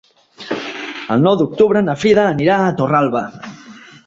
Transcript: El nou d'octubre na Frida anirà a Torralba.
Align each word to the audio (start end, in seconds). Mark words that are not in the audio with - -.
El 1.15 1.21
nou 1.27 1.37
d'octubre 1.41 1.83
na 1.89 1.95
Frida 2.05 2.25
anirà 2.31 2.57
a 2.63 2.73
Torralba. 2.81 3.25